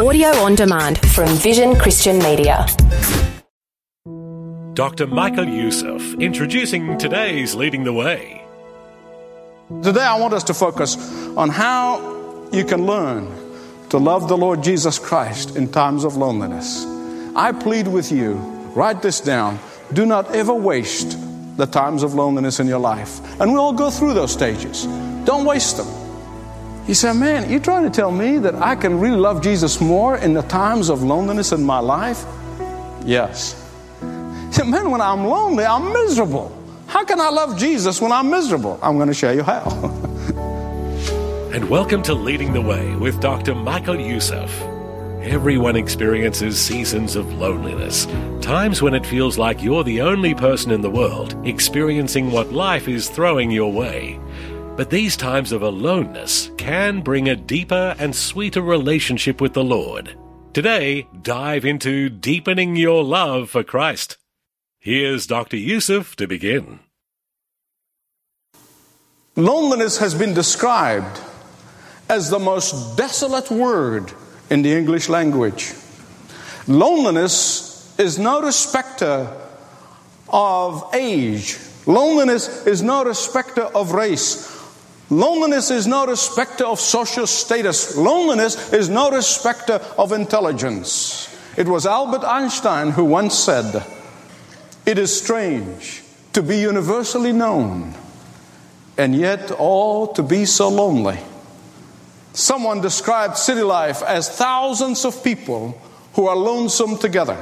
[0.00, 2.66] Audio on demand from Vision Christian Media.
[4.72, 5.06] Dr.
[5.06, 8.42] Michael Youssef introducing today's Leading the Way.
[9.82, 10.96] Today, I want us to focus
[11.36, 13.28] on how you can learn
[13.90, 16.86] to love the Lord Jesus Christ in times of loneliness.
[17.36, 18.36] I plead with you,
[18.74, 19.58] write this down.
[19.92, 21.18] Do not ever waste
[21.58, 23.20] the times of loneliness in your life.
[23.38, 24.86] And we all go through those stages.
[25.26, 26.09] Don't waste them.
[26.90, 30.16] He said, Man, you trying to tell me that I can really love Jesus more
[30.16, 32.26] in the times of loneliness in my life?
[33.04, 33.54] Yes.
[34.50, 36.50] Said, Man, when I'm lonely, I'm miserable.
[36.88, 38.76] How can I love Jesus when I'm miserable?
[38.82, 39.70] I'm going to show you how.
[41.54, 43.54] And welcome to Leading the Way with Dr.
[43.54, 44.50] Michael Youssef.
[45.22, 48.06] Everyone experiences seasons of loneliness,
[48.40, 52.88] times when it feels like you're the only person in the world experiencing what life
[52.88, 54.18] is throwing your way.
[54.80, 60.16] But these times of aloneness can bring a deeper and sweeter relationship with the Lord.
[60.54, 64.16] Today, dive into deepening your love for Christ.
[64.78, 65.58] Here's Dr.
[65.58, 66.80] Youssef to begin.
[69.36, 71.20] Loneliness has been described
[72.08, 74.10] as the most desolate word
[74.48, 75.74] in the English language.
[76.66, 79.30] Loneliness is no respecter
[80.30, 81.58] of age.
[81.84, 84.56] Loneliness is no respecter of race.
[85.10, 87.96] Loneliness is no respecter of social status.
[87.96, 91.26] Loneliness is no respecter of intelligence.
[91.56, 93.84] It was Albert Einstein who once said,
[94.86, 97.94] It is strange to be universally known
[98.96, 101.18] and yet all to be so lonely.
[102.32, 105.80] Someone described city life as thousands of people
[106.14, 107.36] who are lonesome together.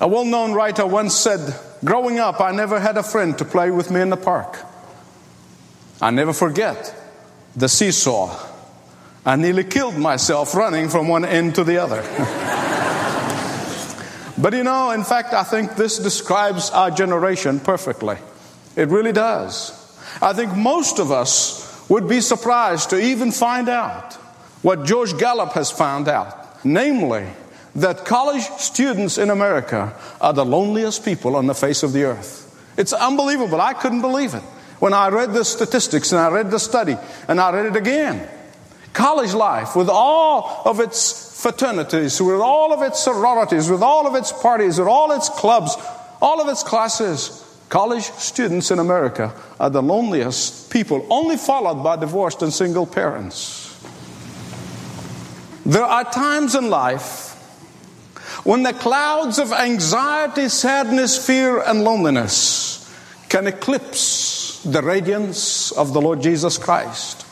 [0.00, 3.70] A well known writer once said, Growing up, I never had a friend to play
[3.72, 4.58] with me in the park.
[6.04, 6.94] I never forget
[7.56, 8.38] the seesaw.
[9.24, 12.02] I nearly killed myself running from one end to the other.
[14.36, 18.18] but you know, in fact, I think this describes our generation perfectly.
[18.76, 19.72] It really does.
[20.20, 24.12] I think most of us would be surprised to even find out
[24.60, 27.26] what George Gallup has found out namely,
[27.76, 32.42] that college students in America are the loneliest people on the face of the earth.
[32.76, 33.58] It's unbelievable.
[33.58, 34.42] I couldn't believe it
[34.84, 36.94] when I read the statistics and I read the study
[37.26, 38.28] and I read it again.
[38.92, 44.14] College life, with all of its fraternities, with all of its sororities, with all of
[44.14, 45.74] its parties, with all its clubs,
[46.20, 47.40] all of its classes,
[47.70, 53.82] College students in America are the loneliest people, only followed by divorced and single parents.
[55.64, 57.32] There are times in life
[58.44, 62.94] when the clouds of anxiety, sadness, fear, and loneliness
[63.30, 67.26] can eclipse the radiance of the Lord Jesus Christ.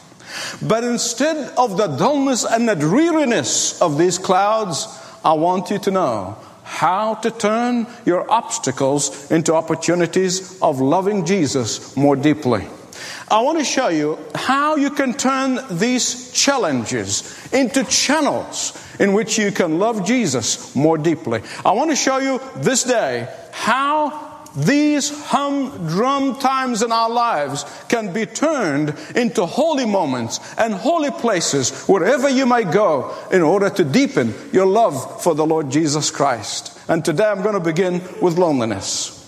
[0.63, 4.87] But instead of the dullness and the dreariness of these clouds,
[5.25, 11.97] I want you to know how to turn your obstacles into opportunities of loving Jesus
[11.97, 12.67] more deeply.
[13.31, 19.39] I want to show you how you can turn these challenges into channels in which
[19.39, 21.43] you can love Jesus more deeply.
[21.65, 28.13] I want to show you this day how these humdrum times in our lives can
[28.13, 33.85] be turned into holy moments and holy places wherever you may go in order to
[33.85, 36.79] deepen your love for the Lord Jesus Christ.
[36.89, 39.19] And today I'm going to begin with loneliness.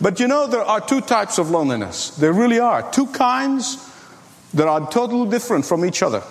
[0.00, 2.10] But you know, there are two types of loneliness.
[2.10, 2.90] There really are.
[2.92, 3.76] Two kinds
[4.54, 6.22] that are totally different from each other.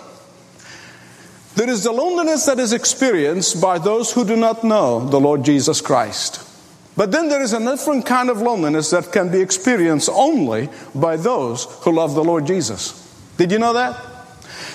[1.54, 5.44] There is the loneliness that is experienced by those who do not know the Lord
[5.44, 6.48] Jesus Christ.
[6.96, 11.16] But then there is a different kind of loneliness that can be experienced only by
[11.16, 12.98] those who love the Lord Jesus.
[13.38, 14.12] Did you know that?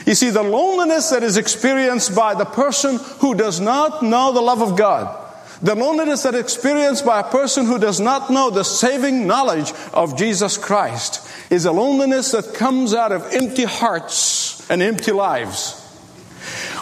[0.05, 4.41] You see, the loneliness that is experienced by the person who does not know the
[4.41, 5.16] love of God,
[5.61, 9.73] the loneliness that is experienced by a person who does not know the saving knowledge
[9.94, 15.84] of Jesus Christ, is a loneliness that comes out of empty hearts and empty lives.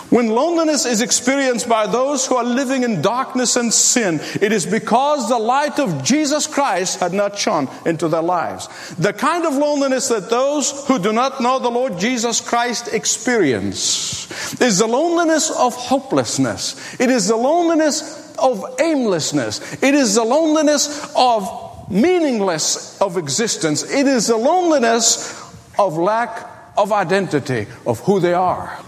[0.09, 4.66] When loneliness is experienced by those who are living in darkness and sin, it is
[4.66, 8.67] because the light of Jesus Christ had not shone into their lives.
[8.96, 14.61] The kind of loneliness that those who do not know the Lord Jesus Christ experience
[14.61, 16.99] is the loneliness of hopelessness.
[16.99, 19.81] It is the loneliness of aimlessness.
[19.81, 23.84] It is the loneliness of meaningless of existence.
[23.84, 25.41] It is the loneliness
[25.79, 26.47] of lack
[26.78, 28.84] of identity of who they are.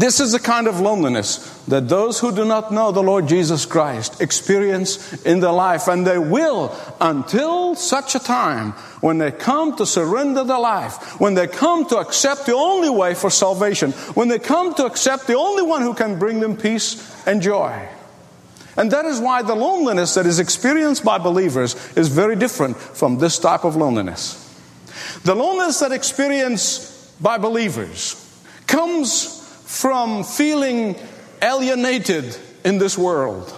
[0.00, 1.36] This is the kind of loneliness
[1.68, 6.06] that those who do not know the Lord Jesus Christ experience in their life, and
[6.06, 11.46] they will until such a time when they come to surrender their life, when they
[11.46, 15.62] come to accept the only way for salvation, when they come to accept the only
[15.62, 17.86] one who can bring them peace and joy.
[18.78, 23.18] And that is why the loneliness that is experienced by believers is very different from
[23.18, 24.48] this type of loneliness.
[25.24, 28.16] The loneliness that experienced by believers
[28.66, 29.39] comes
[29.70, 30.96] from feeling
[31.40, 33.56] alienated in this world.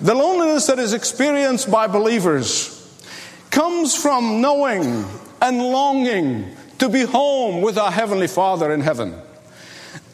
[0.00, 2.78] The loneliness that is experienced by believers
[3.50, 5.04] comes from knowing
[5.42, 9.14] and longing to be home with our Heavenly Father in heaven.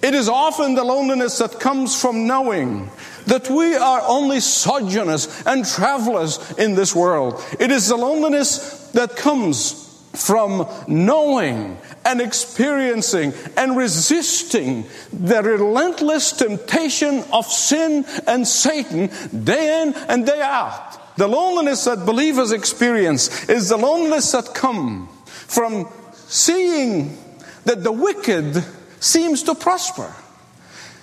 [0.02, 2.91] It is often the loneliness that comes from knowing
[3.26, 7.41] that we are only sojourners and travelers in this world.
[7.61, 9.84] It is the loneliness that comes
[10.14, 19.11] from knowing and experiencing and resisting the relentless temptation of sin and Satan
[19.45, 21.17] day in and day out.
[21.17, 27.19] The loneliness that believers experience is the loneliness that comes from seeing
[27.65, 28.65] that the wicked
[29.01, 30.15] seems to prosper,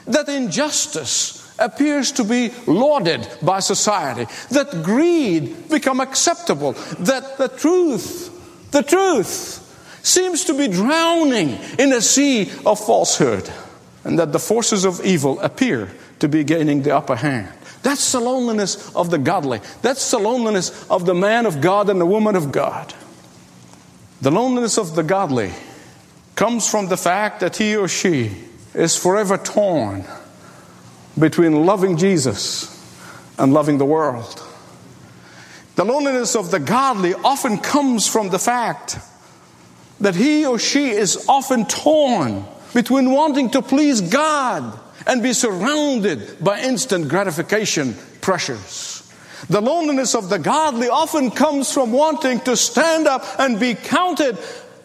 [0.07, 8.31] that injustice appears to be lauded by society, that greed become acceptable, that the truth
[8.75, 9.64] the truth
[10.05, 13.49] seems to be drowning in a sea of falsehood,
[14.03, 17.51] and that the forces of evil appear to be gaining the upper hand.
[17.81, 19.61] That's the loneliness of the godly.
[19.81, 22.93] That's the loneliness of the man of God and the woman of God.
[24.21, 25.51] The loneliness of the godly
[26.35, 28.31] comes from the fact that he or she
[28.73, 30.05] is forever torn
[31.17, 32.71] between loving Jesus
[33.37, 34.43] and loving the world.
[35.75, 38.97] The loneliness of the godly often comes from the fact
[40.05, 46.43] that he or she is often torn between wanting to please God and be surrounded
[46.43, 49.01] by instant gratification pressures.
[49.49, 54.37] The loneliness of the godly often comes from wanting to stand up and be counted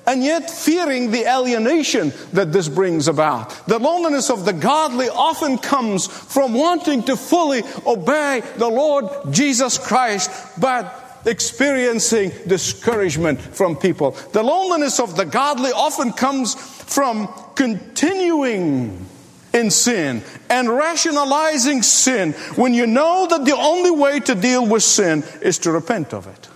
[0.06, 3.50] and yet fearing the alienation that this brings about.
[3.67, 9.76] The loneliness of the godly often comes from wanting to fully obey the Lord Jesus
[9.76, 14.12] Christ, but experiencing discouragement from people.
[14.32, 19.06] The loneliness of the godly often comes from continuing
[19.52, 24.82] in sin and rationalizing sin when you know that the only way to deal with
[24.82, 26.49] sin is to repent of it.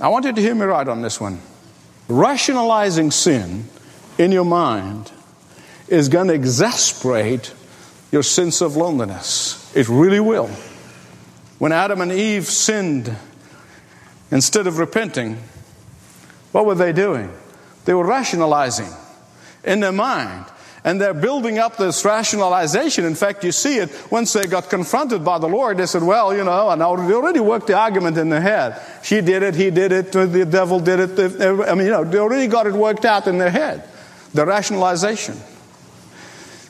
[0.00, 1.40] I want you to hear me right on this one
[2.10, 3.64] rationalizing sin
[4.18, 5.10] in your mind
[5.88, 7.54] is going to exasperate
[8.10, 9.74] your sense of loneliness.
[9.76, 10.48] It really will.
[11.58, 13.14] When Adam and Eve sinned,
[14.30, 15.38] instead of repenting,
[16.52, 17.30] what were they doing?
[17.84, 18.90] They were rationalizing
[19.64, 20.46] in their mind.
[20.82, 23.04] And they're building up this rationalization.
[23.04, 25.76] In fact, you see it once they got confronted by the Lord.
[25.76, 28.80] They said, Well, you know, and they already worked the argument in their head.
[29.02, 31.68] She did it, he did it, the devil did it.
[31.68, 33.86] I mean, you know, they already got it worked out in their head.
[34.32, 35.36] The rationalization.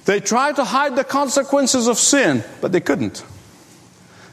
[0.07, 3.25] They tried to hide the consequences of sin, but they couldn't.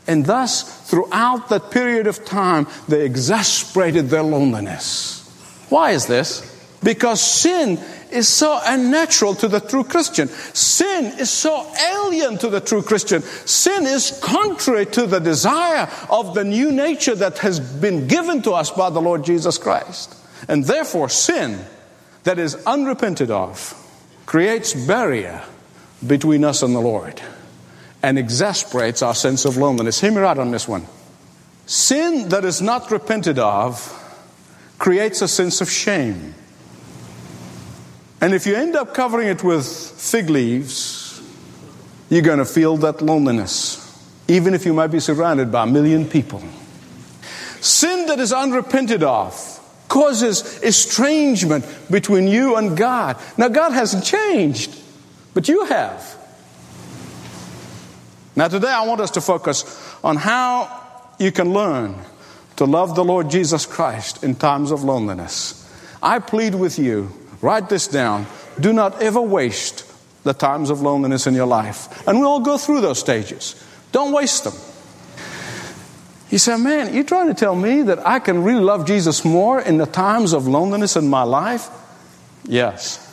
[0.07, 5.24] And thus, throughout that period of time, they exasperated their loneliness.
[5.69, 6.56] Why is this?
[6.81, 7.80] Because sin
[8.12, 10.30] is so unnatural to the true Christian.
[10.30, 13.21] Sin is so alien to the true Christian.
[13.21, 18.51] Sin is contrary to the desire of the new nature that has been given to
[18.51, 20.15] us by the Lord Jesus Christ.
[20.48, 21.60] And therefore, sin
[22.24, 23.74] that is unrepented of
[24.25, 25.44] creates barrier
[26.06, 27.21] between us and the Lord
[28.03, 30.00] and exasperates our sense of loneliness.
[30.00, 30.86] Hear me right on this one.
[31.65, 33.93] Sin that is not repented of
[34.79, 36.36] creates a sense of shame.
[38.22, 41.22] And if you end up covering it with fig leaves,
[42.10, 43.83] you're going to feel that loneliness,
[44.27, 46.41] even if you might be surrounded by a million people.
[47.60, 49.53] Sin that is unrepented of
[49.89, 53.17] causes estrangement between you and God.
[53.38, 54.75] Now, God hasn't changed,
[55.33, 56.16] but you have.
[58.38, 59.65] Now, today I want us to focus
[60.01, 60.72] on how
[61.20, 61.96] you can learn
[62.56, 65.70] to love the Lord Jesus Christ in times of loneliness.
[66.01, 68.25] I plead with you Write this down.
[68.60, 69.86] Do not ever waste
[70.24, 72.08] the times of loneliness in your life.
[72.08, 73.63] And we all go through those stages.
[73.91, 74.53] Don't waste them.
[76.29, 79.62] He said, Man, you're trying to tell me that I can really love Jesus more
[79.62, 81.70] in the times of loneliness in my life?
[82.44, 83.03] Yes.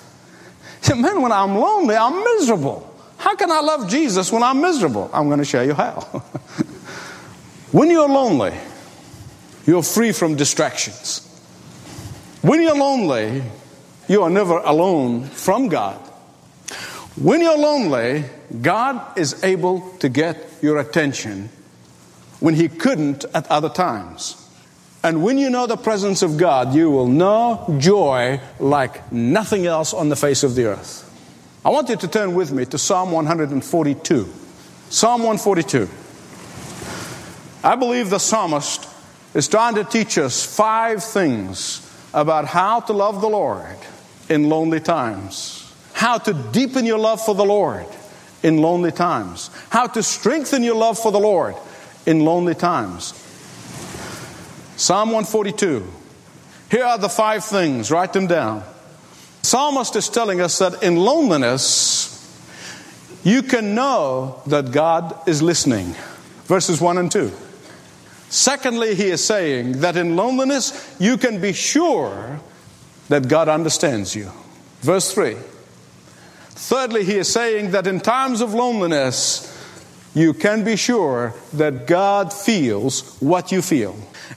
[0.80, 2.92] He said, Man, when I'm lonely, I'm miserable.
[3.24, 5.08] How can I love Jesus when I'm miserable?
[5.10, 5.94] I'm going to show you how.
[7.72, 8.52] when you're lonely,
[9.64, 11.26] you're free from distractions.
[12.42, 13.42] When you're lonely,
[14.08, 15.96] you are never alone from God.
[17.16, 18.24] When you're lonely,
[18.60, 21.48] God is able to get your attention
[22.40, 24.36] when He couldn't at other times.
[25.02, 29.94] And when you know the presence of God, you will know joy like nothing else
[29.94, 31.10] on the face of the earth.
[31.64, 34.28] I want you to turn with me to Psalm 142.
[34.90, 35.88] Psalm 142.
[37.62, 38.86] I believe the psalmist
[39.32, 41.80] is trying to teach us five things
[42.12, 43.78] about how to love the Lord
[44.28, 47.86] in lonely times, how to deepen your love for the Lord
[48.42, 51.54] in lonely times, how to strengthen your love for the Lord
[52.04, 53.14] in lonely times.
[54.76, 55.82] Psalm 142.
[56.70, 58.64] Here are the five things, write them down.
[59.44, 62.10] Psalmist is telling us that in loneliness,
[63.24, 65.94] you can know that God is listening.
[66.44, 67.30] Verses 1 and 2.
[68.30, 72.40] Secondly, he is saying that in loneliness, you can be sure
[73.10, 74.30] that God understands you.
[74.80, 75.36] Verse 3.
[76.50, 79.50] Thirdly, he is saying that in times of loneliness,
[80.14, 83.94] you can be sure that God feels what you feel.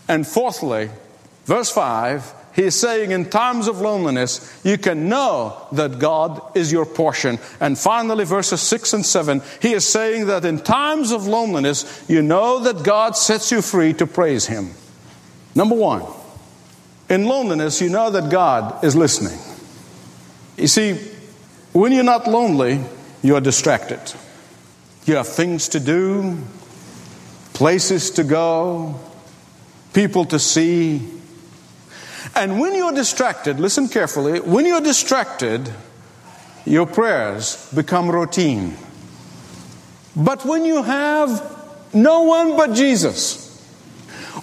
[0.09, 0.89] And fourthly,
[1.45, 6.71] verse 5, he is saying in times of loneliness, you can know that God is
[6.71, 7.37] your portion.
[7.59, 12.23] And finally, verses 6 and 7, he is saying that in times of loneliness, you
[12.23, 14.71] know that God sets you free to praise Him.
[15.53, 16.03] Number one,
[17.09, 19.37] in loneliness, you know that God is listening.
[20.57, 20.93] You see,
[21.73, 22.83] when you're not lonely,
[23.21, 24.01] you're distracted.
[25.05, 26.39] You have things to do,
[27.53, 28.99] places to go,
[29.93, 31.16] people to see.
[32.37, 35.73] And when you're distracted, listen carefully, when you're distracted,
[36.65, 38.77] your prayers become routine.
[40.15, 41.41] But when you have
[41.95, 43.59] no one but Jesus,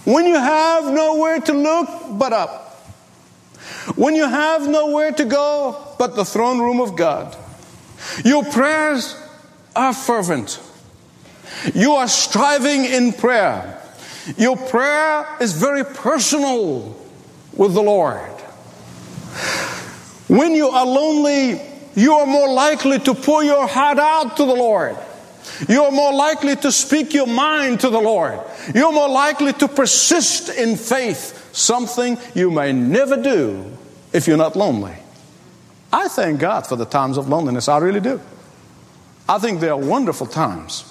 [0.04, 2.74] when you have nowhere to look but up,
[3.94, 7.36] when you have nowhere to go but the throne room of God,
[8.24, 9.16] your prayers
[9.76, 10.60] are fervent.
[11.72, 13.80] You are striving in prayer.
[14.36, 17.03] Your prayer is very personal
[17.56, 18.30] with the Lord.
[20.28, 21.60] When you are lonely,
[21.94, 24.96] you are more likely to pour your heart out to the Lord.
[25.68, 28.40] You are more likely to speak your mind to the Lord.
[28.74, 33.70] You're more likely to persist in faith, something you may never do
[34.12, 34.96] if you're not lonely.
[35.92, 37.68] I thank God for the times of loneliness.
[37.68, 38.20] I really do.
[39.28, 40.90] I think they are wonderful times.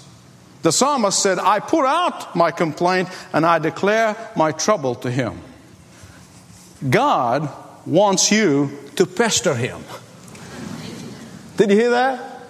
[0.61, 5.41] The psalmist said, I pour out my complaint and I declare my trouble to him.
[6.89, 7.49] God
[7.85, 9.83] wants you to pester him.
[11.57, 12.41] Did you hear that?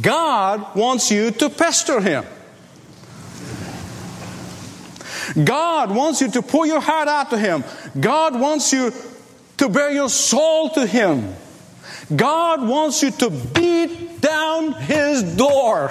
[0.00, 2.24] God wants you to pester him.
[5.42, 7.64] God wants you to pour your heart out to him.
[7.98, 8.92] God wants you
[9.56, 11.34] to bear your soul to him.
[12.14, 15.90] God wants you to beat down his door.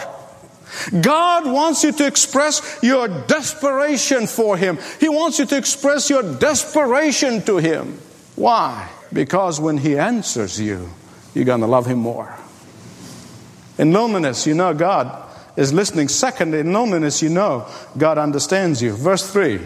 [1.01, 4.77] God wants you to express your desperation for Him.
[4.99, 7.99] He wants you to express your desperation to Him.
[8.35, 8.89] Why?
[9.11, 10.89] Because when He answers you,
[11.33, 12.35] you're going to love Him more.
[13.77, 15.23] In loneliness, you know God
[15.55, 16.07] is listening.
[16.07, 17.67] Second, in loneliness, you know
[17.97, 18.93] God understands you.
[18.93, 19.57] Verse 3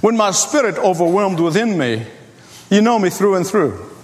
[0.00, 2.06] When my spirit overwhelmed within me,
[2.70, 3.95] you know me through and through.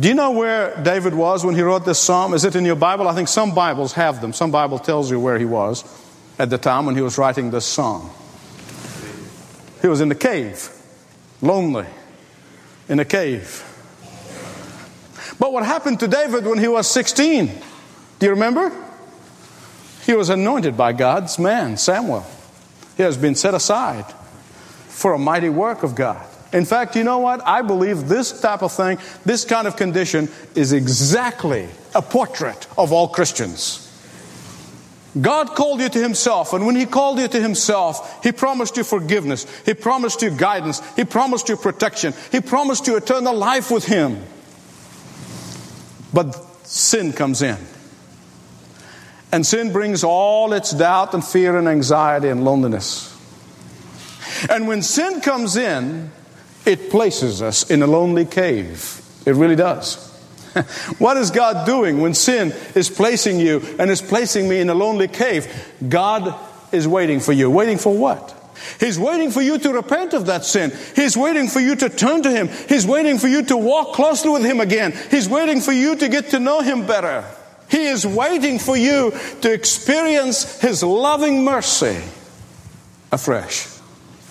[0.00, 2.32] Do you know where David was when he wrote this psalm?
[2.32, 3.06] Is it in your Bible?
[3.06, 4.32] I think some Bibles have them.
[4.32, 5.84] Some Bible tells you where he was
[6.38, 8.08] at the time when he was writing this psalm.
[9.82, 10.70] He was in the cave,
[11.42, 11.84] lonely,
[12.88, 13.66] in a cave.
[15.38, 17.50] But what happened to David when he was 16?
[18.18, 18.72] Do you remember?
[20.06, 22.24] He was anointed by God's man, Samuel.
[22.96, 24.06] He has been set aside
[24.88, 26.26] for a mighty work of God.
[26.52, 27.46] In fact, you know what?
[27.46, 32.92] I believe this type of thing, this kind of condition, is exactly a portrait of
[32.92, 33.86] all Christians.
[35.20, 38.84] God called you to Himself, and when He called you to Himself, He promised you
[38.84, 43.84] forgiveness, He promised you guidance, He promised you protection, He promised you eternal life with
[43.84, 44.22] Him.
[46.12, 46.34] But
[46.66, 47.56] sin comes in.
[49.32, 53.16] And sin brings all its doubt and fear and anxiety and loneliness.
[54.48, 56.10] And when sin comes in,
[56.66, 59.00] it places us in a lonely cave.
[59.26, 60.08] It really does.
[60.98, 64.74] what is God doing when sin is placing you and is placing me in a
[64.74, 65.46] lonely cave?
[65.88, 66.34] God
[66.72, 67.50] is waiting for you.
[67.50, 68.36] Waiting for what?
[68.78, 70.72] He's waiting for you to repent of that sin.
[70.94, 72.48] He's waiting for you to turn to Him.
[72.68, 74.92] He's waiting for you to walk closely with Him again.
[75.10, 77.24] He's waiting for you to get to know Him better.
[77.70, 79.12] He is waiting for you
[79.42, 82.02] to experience His loving mercy
[83.10, 83.66] afresh.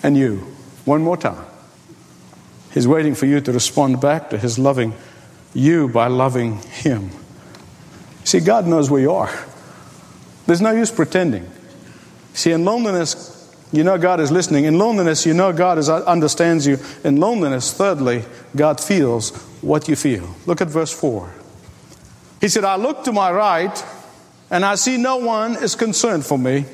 [0.03, 0.37] And you,
[0.85, 1.48] one more time.
[2.73, 4.93] He's waiting for you to respond back to His loving
[5.53, 7.09] you by loving Him.
[8.23, 9.31] See, God knows where you are.
[10.45, 11.49] There's no use pretending.
[12.33, 13.35] See, in loneliness,
[13.71, 14.65] you know God is listening.
[14.65, 16.77] In loneliness, you know God is, uh, understands you.
[17.03, 18.23] In loneliness, thirdly,
[18.55, 20.35] God feels what you feel.
[20.45, 21.33] Look at verse 4.
[22.41, 23.85] He said, I look to my right,
[24.49, 26.65] and I see no one is concerned for me,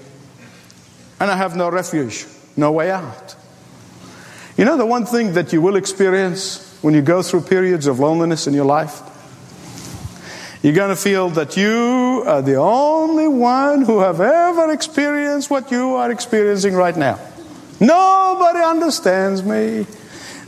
[1.20, 2.26] and I have no refuge,
[2.56, 3.36] no way out.
[4.58, 8.00] You know the one thing that you will experience when you go through periods of
[8.00, 9.02] loneliness in your life?
[10.64, 15.72] You're going to feel that you are the only one who have ever experienced what
[15.72, 17.20] you are experiencing right now.
[17.80, 19.86] Nobody understands me.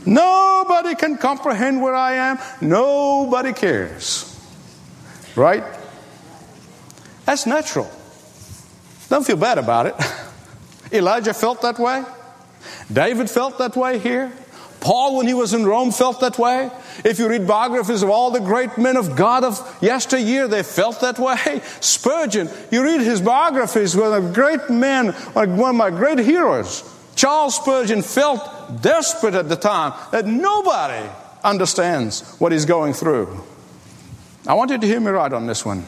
[0.06, 2.38] Nobody can comprehend where I am.
[2.62, 4.24] Nobody cares.
[5.36, 5.64] Right?
[7.26, 7.90] That's natural.
[9.10, 9.94] Don't feel bad about it.
[10.92, 12.04] Elijah felt that way.
[12.92, 14.32] David felt that way here.
[14.80, 16.70] Paul, when he was in Rome, felt that way.
[17.04, 21.00] If you read biographies of all the great men of God of yesteryear, they felt
[21.00, 21.60] that way.
[21.80, 26.84] Spurgeon, you read his biographies, one of great men, one of my great heroes.
[27.16, 31.08] Charles Spurgeon felt desperate at the time that nobody
[31.42, 33.44] understands what he's going through.
[34.46, 35.84] I want you to hear me right on this one.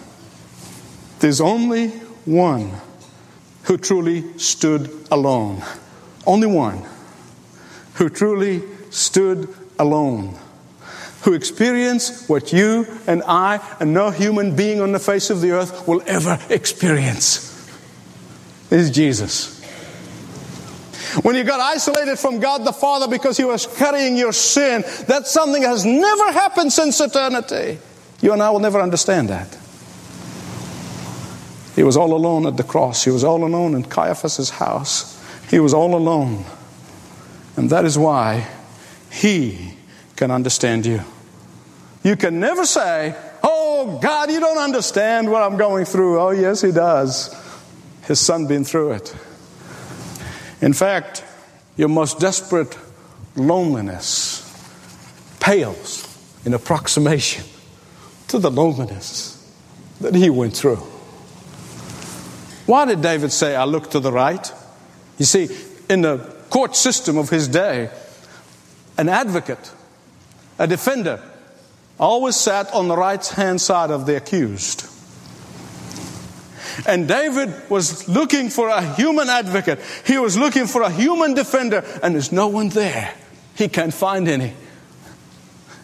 [1.20, 1.90] There's only
[2.24, 2.72] one
[3.64, 5.62] who truly stood alone.
[6.26, 6.84] Only one
[7.94, 9.48] who truly stood
[9.78, 10.36] alone,
[11.22, 15.52] who experienced what you and I and no human being on the face of the
[15.52, 17.48] earth will ever experience.
[18.70, 19.58] Is Jesus.
[21.22, 25.30] When you got isolated from God the Father because He was carrying your sin, that's
[25.30, 27.78] something that has never happened since eternity.
[28.22, 29.58] You and I will never understand that.
[31.74, 33.04] He was all alone at the cross.
[33.04, 35.19] He was all alone in Caiaphas' house.
[35.50, 36.44] He was all alone.
[37.56, 38.48] And that is why
[39.10, 39.74] he
[40.16, 41.02] can understand you.
[42.02, 46.20] You can never say, Oh, God, you don't understand what I'm going through.
[46.20, 47.34] Oh, yes, He does.
[48.02, 49.14] His son been through it.
[50.60, 51.24] In fact,
[51.76, 52.76] your most desperate
[53.36, 54.46] loneliness
[55.40, 56.06] pales
[56.44, 57.44] in approximation
[58.28, 59.36] to the loneliness
[60.00, 60.76] that he went through.
[62.66, 64.52] Why did David say, I look to the right?
[65.20, 65.54] You see,
[65.90, 66.16] in the
[66.48, 67.90] court system of his day,
[68.96, 69.70] an advocate,
[70.58, 71.22] a defender,
[71.98, 74.86] always sat on the right hand side of the accused.
[76.86, 79.80] And David was looking for a human advocate.
[80.06, 83.14] He was looking for a human defender, and there's no one there.
[83.56, 84.54] He can't find any.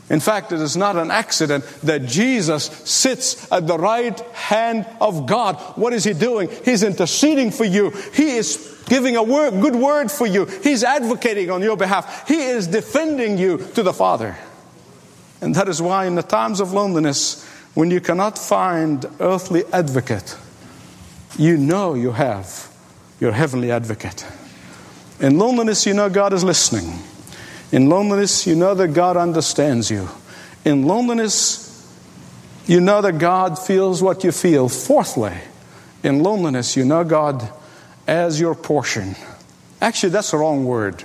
[0.09, 5.27] In fact, it is not an accident that Jesus sits at the right hand of
[5.27, 5.57] God.
[5.77, 6.49] What is he doing?
[6.65, 7.91] He's interceding for you.
[8.15, 10.45] He is giving a word, good word for you.
[10.45, 12.29] He's advocating on your behalf.
[12.29, 14.37] He is defending you to the Father.
[15.41, 20.37] And that is why, in the times of loneliness, when you cannot find earthly advocate,
[21.37, 22.73] you know you have
[23.19, 24.25] your heavenly advocate.
[25.19, 27.01] In loneliness, you know God is listening.
[27.73, 30.09] In loneliness, you know that God understands you.
[30.65, 31.67] In loneliness,
[32.67, 34.69] you know that God feels what you feel.
[34.69, 35.37] Fourthly,
[36.03, 37.49] in loneliness, you know God
[38.07, 39.17] as your portion.
[39.81, 41.03] Actually, that's the wrong word.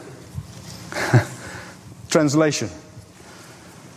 [2.09, 2.69] Translation.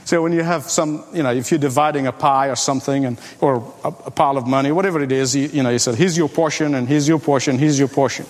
[0.04, 3.18] So when you have some, you know, if you're dividing a pie or something, and
[3.40, 6.16] or a, a pile of money, whatever it is, you, you know, you said, "Here's
[6.16, 8.26] your portion, and here's your portion, here's your portion."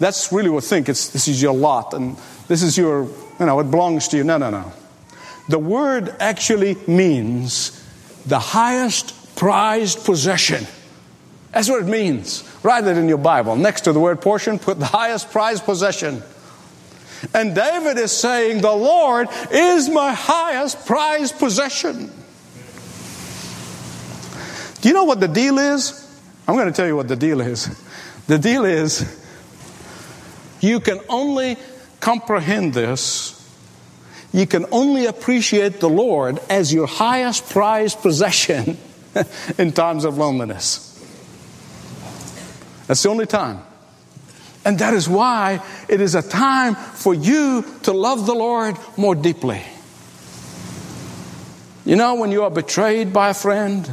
[0.00, 0.88] That's really what think.
[0.88, 2.16] It's this is your lot, and
[2.48, 3.04] this is your,
[3.38, 4.24] you know, it belongs to you.
[4.24, 4.72] No, no, no.
[5.48, 7.76] The word actually means
[8.26, 10.66] the highest prized possession.
[11.52, 12.44] That's what it means.
[12.62, 13.56] Write it in your Bible.
[13.56, 16.22] Next to the word portion, put the highest prized possession.
[17.34, 22.10] And David is saying, The Lord is my highest prized possession.
[24.80, 26.06] Do you know what the deal is?
[26.48, 27.68] I'm going to tell you what the deal is.
[28.28, 29.19] The deal is
[30.60, 31.56] you can only
[32.00, 33.36] comprehend this,
[34.32, 38.78] you can only appreciate the Lord as your highest prized possession
[39.58, 40.86] in times of loneliness.
[42.86, 43.62] That's the only time.
[44.64, 49.14] And that is why it is a time for you to love the Lord more
[49.14, 49.62] deeply.
[51.84, 53.90] You know, when you are betrayed by a friend,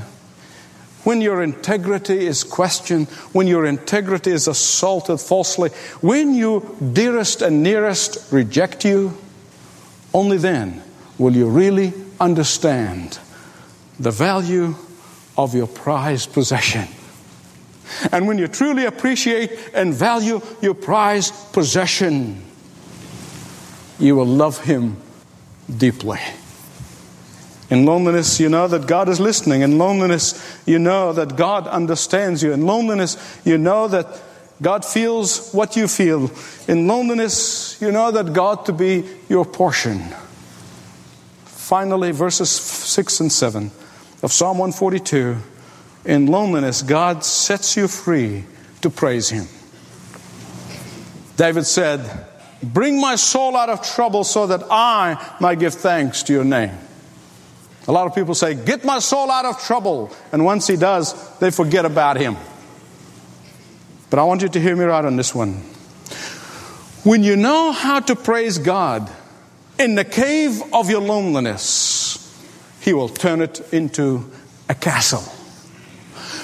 [1.08, 5.70] when your integrity is questioned, when your integrity is assaulted falsely,
[6.02, 6.60] when your
[6.92, 9.18] dearest and nearest reject you,
[10.14, 10.84] only then
[11.18, 13.20] will you really understand
[13.98, 14.76] the value
[15.38, 16.86] of your prized possession.
[18.12, 22.44] And when you truly appreciate and value your prized possession,
[23.98, 24.98] you will love Him
[25.78, 26.20] deeply.
[27.70, 29.62] In loneliness, you know that God is listening.
[29.62, 32.54] In loneliness, you know that God understands you.
[32.54, 34.08] In loneliness, you know that
[34.62, 36.32] God feels what you feel.
[36.68, 40.02] In loneliness, you know that God to be your portion.
[41.46, 43.72] Finally, verses 6 and 7
[44.24, 45.38] of Psalm 142
[46.06, 48.46] In loneliness, God sets you free
[48.82, 49.48] to praise Him.
[51.36, 52.26] David said,
[52.64, 56.76] Bring my soul out of trouble so that I might give thanks to your name.
[57.88, 60.12] A lot of people say, Get my soul out of trouble.
[60.32, 62.36] And once he does, they forget about him.
[64.10, 65.54] But I want you to hear me right on this one.
[67.04, 69.10] When you know how to praise God
[69.80, 72.24] in the cave of your loneliness,
[72.82, 74.30] he will turn it into
[74.68, 75.22] a castle.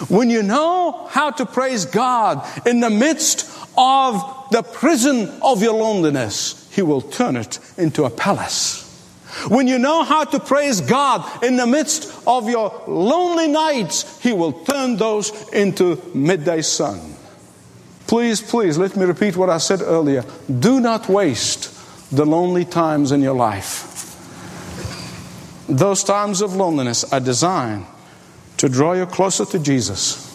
[0.07, 5.73] When you know how to praise God in the midst of the prison of your
[5.73, 8.82] loneliness, he will turn it into a palace.
[9.47, 14.33] When you know how to praise God in the midst of your lonely nights, He
[14.33, 17.15] will turn those into midday sun.
[18.07, 20.23] Please, please, let me repeat what I said earlier.
[20.59, 21.69] Do not waste
[22.15, 23.89] the lonely times in your life.
[25.67, 27.85] Those times of loneliness are designed
[28.57, 30.29] to draw you closer to Jesus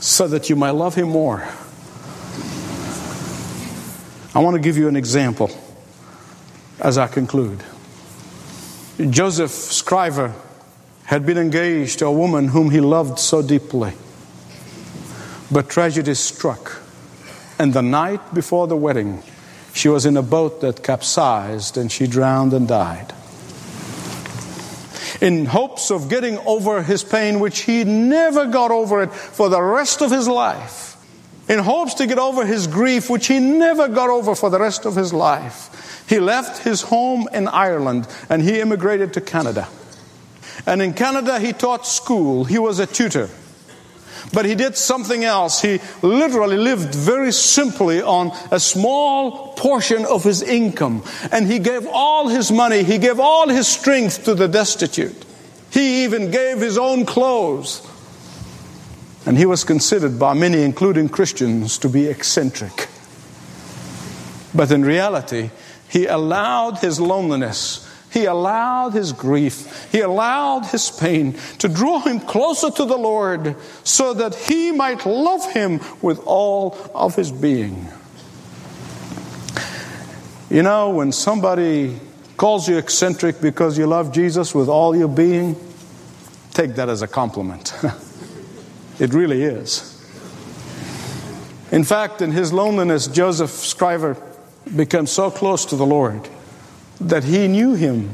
[0.00, 1.46] so that you might love Him more.
[4.34, 5.50] I want to give you an example
[6.80, 7.62] as I conclude.
[8.98, 10.32] Joseph Scriven
[11.04, 13.92] had been engaged to a woman whom he loved so deeply.
[15.52, 16.82] But tragedy struck,
[17.60, 19.22] and the night before the wedding,
[19.72, 23.14] she was in a boat that capsized and she drowned and died.
[25.20, 29.62] In hopes of getting over his pain, which he never got over it for the
[29.62, 30.96] rest of his life,
[31.48, 34.84] in hopes to get over his grief, which he never got over for the rest
[34.86, 39.68] of his life, he left his home in Ireland and he immigrated to Canada.
[40.66, 43.28] And in Canada, he taught school, he was a tutor.
[44.32, 45.62] But he did something else.
[45.62, 51.04] He literally lived very simply on a small portion of his income.
[51.30, 55.24] And he gave all his money, he gave all his strength to the destitute.
[55.70, 57.86] He even gave his own clothes.
[59.26, 62.88] And he was considered by many, including Christians, to be eccentric.
[64.54, 65.50] But in reality,
[65.88, 72.20] he allowed his loneliness, he allowed his grief, he allowed his pain to draw him
[72.20, 77.88] closer to the Lord so that he might love him with all of his being.
[80.50, 82.00] You know, when somebody
[82.38, 85.56] calls you eccentric because you love Jesus with all your being,
[86.52, 87.74] take that as a compliment.
[88.98, 89.94] it really is.
[91.70, 94.16] In fact, in his loneliness, Joseph Scriven
[94.76, 96.28] become so close to the Lord
[97.00, 98.10] that he knew him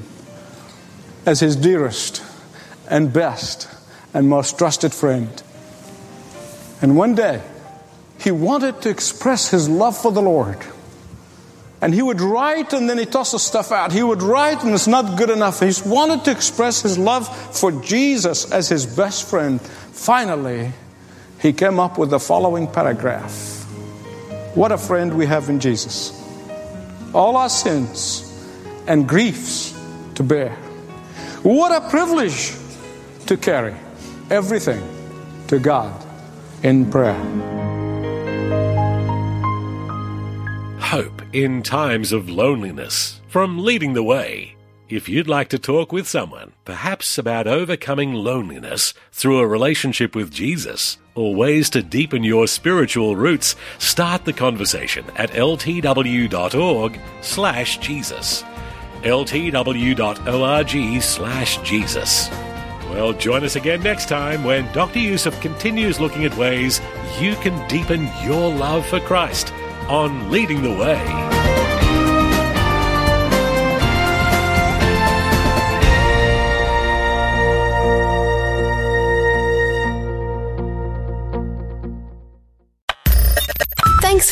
[1.26, 2.22] as his dearest
[2.88, 3.68] and best
[4.12, 5.42] and most trusted friend.
[6.82, 7.42] And one day,
[8.20, 10.58] he wanted to express his love for the Lord.
[11.80, 13.92] And he would write and then he tosses stuff out.
[13.92, 15.60] He would write and it's not good enough.
[15.60, 19.60] He wanted to express his love for Jesus as his best friend.
[19.60, 20.72] Finally,
[21.40, 23.64] he came up with the following paragraph
[24.54, 26.23] What a friend we have in Jesus
[27.14, 28.30] all our sins
[28.86, 29.72] and griefs
[30.16, 30.50] to bear.
[31.42, 32.52] What a privilege
[33.26, 33.74] to carry
[34.30, 34.82] everything
[35.48, 36.04] to God
[36.62, 37.14] in prayer.
[40.80, 44.53] Hope in times of loneliness from Leading the Way.
[44.88, 50.30] If you'd like to talk with someone, perhaps about overcoming loneliness through a relationship with
[50.30, 58.42] Jesus, or ways to deepen your spiritual roots, start the conversation at ltw.org slash Jesus.
[59.02, 60.62] ltw.org
[61.02, 62.28] slash Jesus.
[62.90, 64.98] Well, join us again next time when Dr.
[64.98, 66.82] Youssef continues looking at ways
[67.18, 69.50] you can deepen your love for Christ
[69.88, 71.43] on Leading the Way.